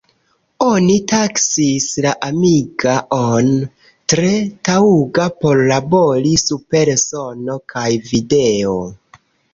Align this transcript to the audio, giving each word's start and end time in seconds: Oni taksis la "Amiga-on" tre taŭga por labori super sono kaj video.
Oni 0.67 0.93
taksis 1.09 1.89
la 2.05 2.13
"Amiga-on" 2.27 3.51
tre 4.13 4.31
taŭga 4.69 5.27
por 5.45 5.61
labori 5.73 6.33
super 6.47 6.93
sono 7.07 7.59
kaj 7.75 7.89
video. 8.11 8.77